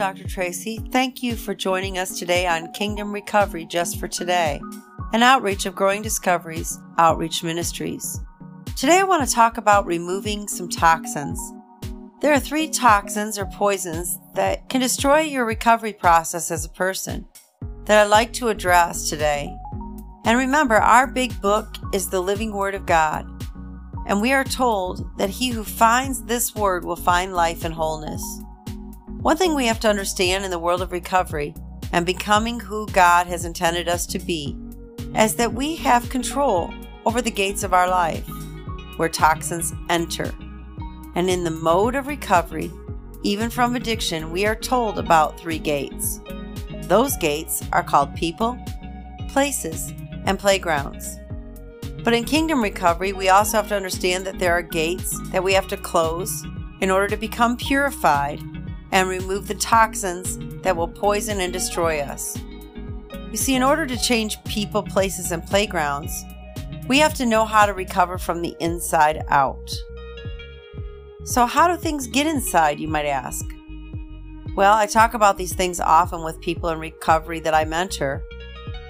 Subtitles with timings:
[0.00, 0.26] Dr.
[0.26, 0.78] Tracy.
[0.92, 4.58] Thank you for joining us today on Kingdom Recovery Just for Today,
[5.12, 8.18] an outreach of Growing Discoveries Outreach Ministries.
[8.78, 11.38] Today I want to talk about removing some toxins.
[12.22, 17.28] There are three toxins or poisons that can destroy your recovery process as a person
[17.84, 19.54] that I'd like to address today.
[20.24, 23.26] And remember, our big book is the living Word of God.
[24.06, 28.24] And we are told that he who finds this word will find life and wholeness.
[29.22, 31.54] One thing we have to understand in the world of recovery
[31.92, 34.56] and becoming who God has intended us to be
[35.14, 36.72] is that we have control
[37.04, 38.26] over the gates of our life
[38.96, 40.32] where toxins enter.
[41.14, 42.70] And in the mode of recovery,
[43.22, 46.20] even from addiction, we are told about three gates.
[46.84, 48.58] Those gates are called people,
[49.28, 49.92] places,
[50.24, 51.18] and playgrounds.
[52.04, 55.52] But in kingdom recovery, we also have to understand that there are gates that we
[55.52, 56.42] have to close
[56.80, 58.40] in order to become purified
[58.92, 62.38] and remove the toxins that will poison and destroy us.
[63.30, 66.24] You see, in order to change people, places, and playgrounds,
[66.88, 69.70] we have to know how to recover from the inside out.
[71.24, 73.44] So, how do things get inside, you might ask?
[74.56, 78.24] Well, I talk about these things often with people in recovery that I mentor,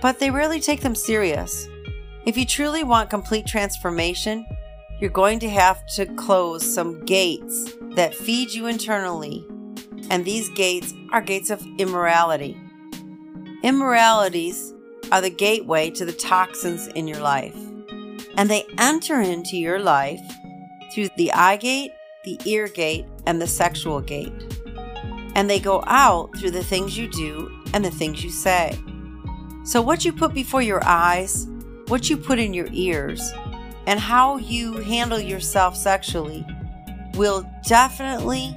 [0.00, 1.68] but they rarely take them serious.
[2.24, 4.46] If you truly want complete transformation,
[5.00, 9.46] you're going to have to close some gates that feed you internally
[10.10, 12.60] and these gates are gates of immorality.
[13.62, 14.74] Immoralities
[15.12, 17.56] are the gateway to the toxins in your life,
[18.36, 20.20] and they enter into your life
[20.92, 21.92] through the eye gate,
[22.24, 24.32] the ear gate, and the sexual gate.
[25.36, 28.76] And they go out through the things you do and the things you say.
[29.64, 31.46] So, what you put before your eyes,
[31.86, 33.32] what you put in your ears,
[33.86, 36.44] and how you handle yourself sexually
[37.14, 38.56] will definitely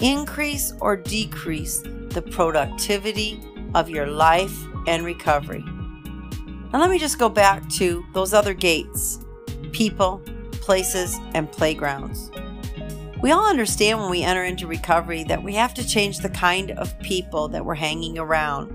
[0.00, 3.42] increase or decrease the productivity
[3.74, 5.64] of your life and recovery.
[6.72, 9.20] Now, let me just go back to those other gates
[9.72, 12.30] people, places, and playgrounds.
[13.22, 16.70] We all understand when we enter into recovery that we have to change the kind
[16.72, 18.70] of people that we're hanging around.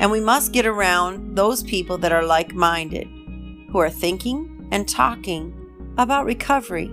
[0.00, 3.06] And we must get around those people that are like minded,
[3.70, 5.54] who are thinking and talking
[5.98, 6.92] about recovery,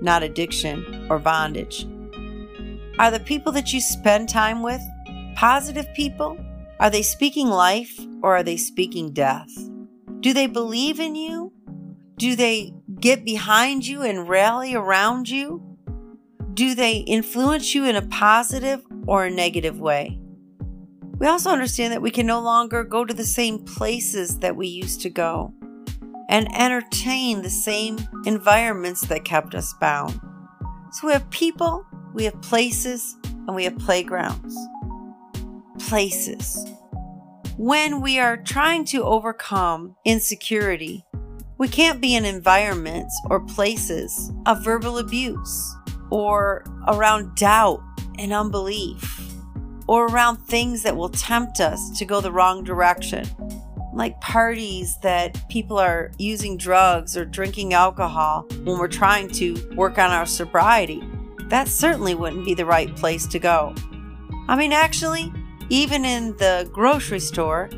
[0.00, 1.86] not addiction or bondage.
[2.98, 4.80] Are the people that you spend time with
[5.34, 6.38] positive people?
[6.78, 9.50] Are they speaking life or are they speaking death?
[10.20, 11.52] Do they believe in you?
[12.16, 15.62] Do they get behind you and rally around you?
[16.54, 20.20] Do they influence you in a positive or a negative way?
[21.18, 24.66] We also understand that we can no longer go to the same places that we
[24.66, 25.54] used to go
[26.28, 30.20] and entertain the same environments that kept us bound.
[30.92, 34.56] So we have people we have places, and we have playgrounds.
[35.88, 36.66] Places.
[37.56, 41.04] When we are trying to overcome insecurity,
[41.58, 45.76] we can't be in environments or places of verbal abuse
[46.10, 47.82] or around doubt
[48.18, 49.20] and unbelief
[49.86, 53.24] or around things that will tempt us to go the wrong direction,
[53.94, 59.98] like parties that people are using drugs or drinking alcohol when we're trying to work
[59.98, 61.02] on our sobriety
[61.52, 63.74] that certainly wouldn't be the right place to go.
[64.48, 65.30] I mean, actually,
[65.68, 67.68] even in the grocery store,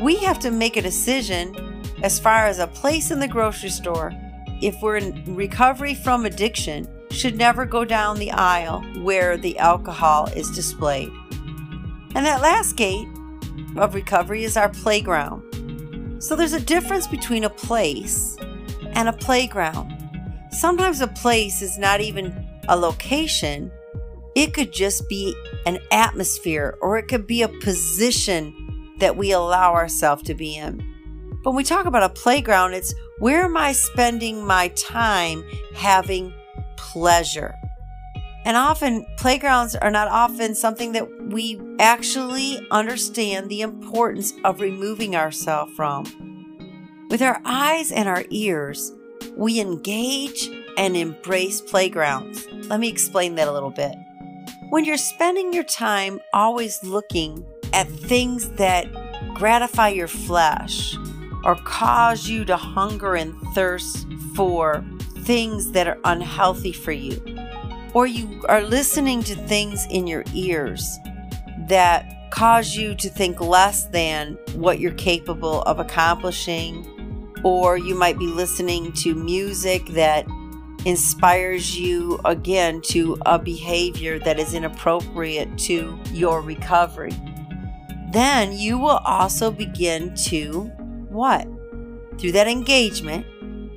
[0.00, 1.54] we have to make a decision
[2.02, 4.14] as far as a place in the grocery store,
[4.62, 10.30] if we're in recovery from addiction, should never go down the aisle where the alcohol
[10.34, 11.12] is displayed.
[12.14, 13.08] And that last gate
[13.76, 16.22] of recovery is our playground.
[16.22, 18.38] So there's a difference between a place
[18.92, 19.94] and a playground.
[20.50, 23.72] Sometimes a place is not even a location,
[24.34, 25.34] it could just be
[25.66, 30.78] an atmosphere or it could be a position that we allow ourselves to be in.
[31.42, 35.44] When we talk about a playground, it's where am I spending my time
[35.74, 36.32] having
[36.76, 37.54] pleasure?
[38.44, 45.14] And often, playgrounds are not often something that we actually understand the importance of removing
[45.16, 46.04] ourselves from.
[47.10, 48.92] With our eyes and our ears,
[49.36, 50.48] we engage
[50.78, 52.46] and embrace playgrounds.
[52.68, 53.96] Let me explain that a little bit.
[54.70, 58.86] When you're spending your time always looking at things that
[59.34, 60.96] gratify your flesh
[61.44, 64.84] or cause you to hunger and thirst for
[65.18, 67.20] things that are unhealthy for you,
[67.92, 70.98] or you are listening to things in your ears
[71.68, 76.86] that cause you to think less than what you're capable of accomplishing,
[77.42, 80.26] or you might be listening to music that
[80.84, 87.12] inspires you again to a behavior that is inappropriate to your recovery,
[88.10, 90.64] then you will also begin to
[91.10, 91.46] what?
[92.18, 93.26] Through that engagement,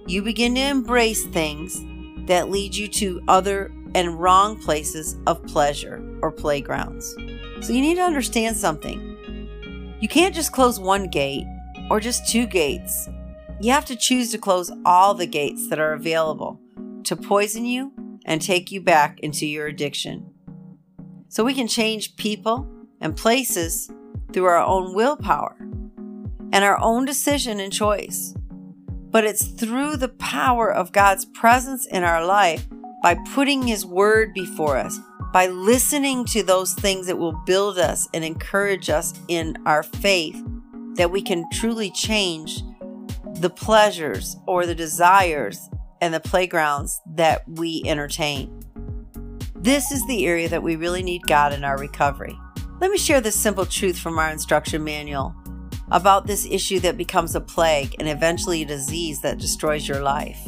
[0.08, 1.80] you begin to embrace things
[2.28, 7.14] that lead you to other and wrong places of pleasure or playgrounds.
[7.62, 9.98] So you need to understand something.
[10.00, 11.46] You can't just close one gate
[11.90, 13.10] or just two gates.
[13.60, 16.61] You have to choose to close all the gates that are available
[17.06, 17.92] to poison you
[18.26, 20.32] and take you back into your addiction.
[21.30, 22.70] So we can change people
[23.00, 23.92] and places
[24.32, 25.56] through our own willpower
[26.54, 28.34] and our own decision and choice.
[29.10, 32.68] But it's through the power of God's presence in our life
[33.02, 35.00] by putting His Word before us,
[35.34, 40.42] by listening to those things that will build us and encourage us in our faith,
[40.96, 42.62] that we can truly change
[43.36, 45.70] the pleasures or the desires
[46.02, 48.64] and the playgrounds that we entertain.
[49.56, 52.38] This is the area that we really need God in our recovery.
[52.80, 55.36] Let me share this simple truth from our instruction manual
[55.92, 60.40] about this issue that becomes a plague and eventually a disease that destroys your life.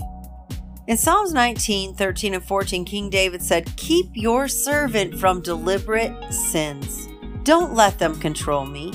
[0.87, 7.07] In Psalms 19, 13, and 14, King David said, Keep your servant from deliberate sins.
[7.43, 8.91] Don't let them control me.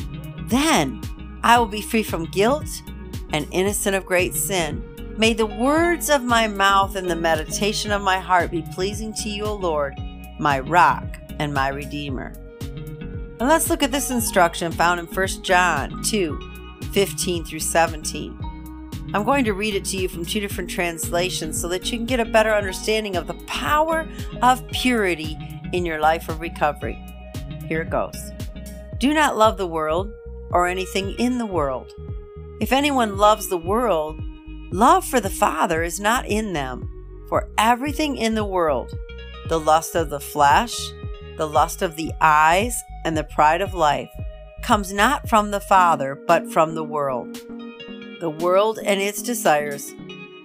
[0.48, 1.00] Then
[1.42, 2.68] I will be free from guilt
[3.32, 4.82] and innocent of great sin.
[5.18, 9.28] May the words of my mouth and the meditation of my heart be pleasing to
[9.28, 9.98] you, O Lord,
[10.38, 12.32] my rock and my redeemer.
[12.60, 16.38] And let's look at this instruction found in 1 John 2
[16.92, 19.10] 15 through 17.
[19.12, 22.06] I'm going to read it to you from two different translations so that you can
[22.06, 24.08] get a better understanding of the power
[24.40, 25.36] of purity
[25.72, 26.96] in your life of recovery.
[27.66, 28.30] Here it goes
[28.98, 30.12] Do not love the world
[30.52, 31.92] or anything in the world.
[32.60, 34.20] If anyone loves the world,
[34.70, 36.90] love for the Father is not in them.
[37.28, 38.92] For everything in the world,
[39.48, 40.76] the lust of the flesh,
[41.36, 44.10] the lust of the eyes, and the pride of life,
[44.62, 47.34] comes not from the Father, but from the world.
[48.20, 49.94] The world and its desires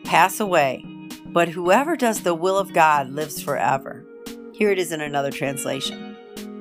[0.03, 0.85] pass away,
[1.27, 4.05] but whoever does the will of God lives forever.
[4.53, 6.15] Here it is in another translation.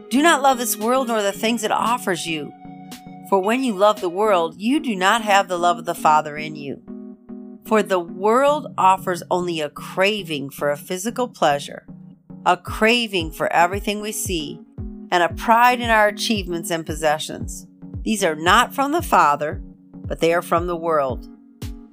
[0.09, 2.53] Do not love this world nor the things it offers you.
[3.29, 6.37] For when you love the world, you do not have the love of the Father
[6.37, 6.83] in you.
[7.73, 11.87] For the world offers only a craving for a physical pleasure,
[12.45, 14.61] a craving for everything we see,
[15.11, 17.67] and a pride in our achievements and possessions.
[18.03, 19.63] These are not from the Father
[20.05, 21.27] but they are from the world.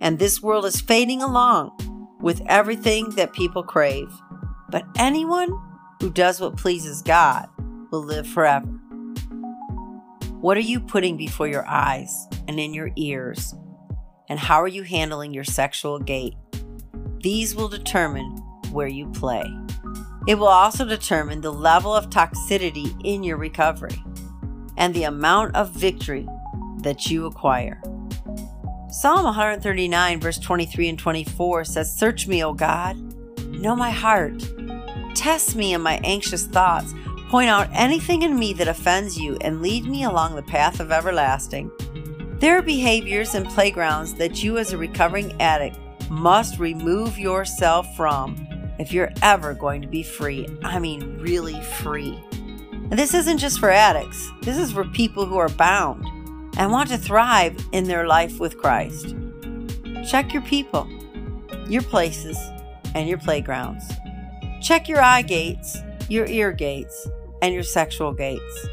[0.02, 4.12] And this world is fading along with everything that people crave.
[4.70, 5.58] But anyone
[6.02, 7.48] who does what pleases God
[7.92, 8.68] will live forever.
[10.42, 13.56] What are you putting before your eyes and in your ears?
[14.30, 16.36] And how are you handling your sexual gate?
[17.22, 18.38] These will determine
[18.72, 19.44] where you play.
[20.28, 24.02] It will also determine the level of toxicity in your recovery
[24.78, 26.28] and the amount of victory
[26.82, 27.82] that you acquire.
[28.92, 32.98] Psalm 139, verse 23 and 24 says, Search me, O God,
[33.48, 34.44] know my heart.
[35.14, 36.94] Test me in my anxious thoughts.
[37.30, 40.92] Point out anything in me that offends you, and lead me along the path of
[40.92, 41.70] everlasting.
[42.40, 45.78] There are behaviors and playgrounds that you, as a recovering addict,
[46.10, 48.48] must remove yourself from
[48.80, 50.48] if you're ever going to be free.
[50.64, 52.18] I mean, really free.
[52.72, 56.06] And this isn't just for addicts, this is for people who are bound
[56.58, 59.16] and want to thrive in their life with Christ.
[60.10, 60.88] Check your people,
[61.68, 62.38] your places,
[62.96, 63.84] and your playgrounds.
[64.62, 65.78] Check your eye gates,
[66.08, 67.06] your ear gates,
[67.42, 68.68] and your sexual gates.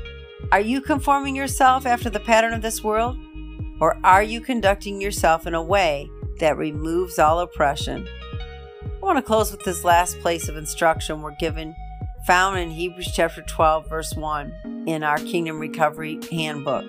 [0.52, 3.18] Are you conforming yourself after the pattern of this world?
[3.80, 8.08] Or are you conducting yourself in a way that removes all oppression?
[8.82, 11.76] I want to close with this last place of instruction we're given,
[12.26, 16.86] found in Hebrews chapter 12, verse 1 in our Kingdom Recovery Handbook.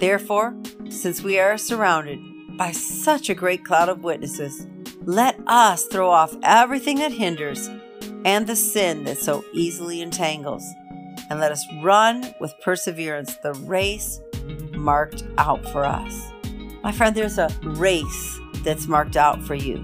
[0.00, 0.56] Therefore,
[0.88, 2.18] since we are surrounded
[2.56, 4.66] by such a great cloud of witnesses,
[5.02, 7.68] let us throw off everything that hinders
[8.24, 10.64] and the sin that so easily entangles,
[11.30, 14.20] and let us run with perseverance the race
[14.78, 16.30] marked out for us.
[16.82, 19.78] My friend, there's a race that's marked out for you,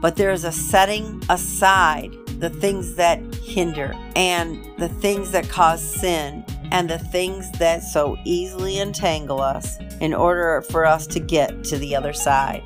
[0.00, 5.82] but there is a setting aside the things that hinder and the things that cause
[5.82, 11.64] sin and the things that so easily entangle us in order for us to get
[11.64, 12.62] to the other side.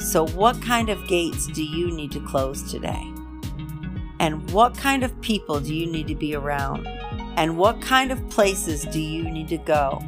[0.00, 3.06] So, what kind of gates do you need to close today?
[4.18, 6.86] And what kind of people do you need to be around?
[7.36, 10.02] And what kind of places do you need to go?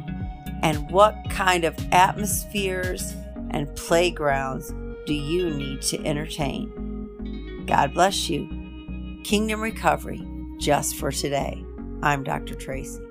[0.65, 3.13] And what kind of atmospheres
[3.51, 4.73] and playgrounds
[5.05, 7.63] do you need to entertain?
[7.67, 8.49] God bless you.
[9.23, 10.25] Kingdom Recovery,
[10.57, 11.63] just for today.
[12.01, 12.55] I'm Dr.
[12.55, 13.04] Tracy.